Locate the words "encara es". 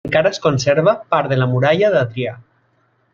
0.09-0.39